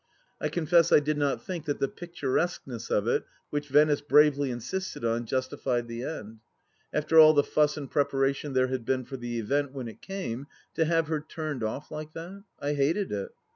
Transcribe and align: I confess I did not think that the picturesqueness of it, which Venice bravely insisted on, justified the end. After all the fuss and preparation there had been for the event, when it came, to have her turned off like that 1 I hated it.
I 0.41 0.49
confess 0.49 0.91
I 0.91 0.99
did 0.99 1.19
not 1.19 1.45
think 1.45 1.65
that 1.65 1.77
the 1.79 1.87
picturesqueness 1.87 2.89
of 2.89 3.07
it, 3.07 3.23
which 3.51 3.69
Venice 3.69 4.01
bravely 4.01 4.49
insisted 4.49 5.05
on, 5.05 5.27
justified 5.27 5.87
the 5.87 6.03
end. 6.03 6.39
After 6.91 7.19
all 7.19 7.33
the 7.33 7.43
fuss 7.43 7.77
and 7.77 7.85
preparation 7.91 8.53
there 8.53 8.69
had 8.69 8.83
been 8.83 9.05
for 9.05 9.17
the 9.17 9.37
event, 9.37 9.73
when 9.73 9.87
it 9.87 10.01
came, 10.01 10.47
to 10.73 10.85
have 10.85 11.05
her 11.07 11.19
turned 11.21 11.63
off 11.63 11.91
like 11.91 12.13
that 12.13 12.31
1 12.31 12.43
I 12.61 12.73
hated 12.73 13.11
it. 13.11 13.29